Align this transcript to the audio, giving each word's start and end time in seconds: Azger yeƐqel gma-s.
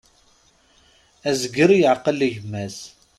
Azger 1.29 1.71
yeƐqel 1.79 2.19
gma-s. 2.43 2.77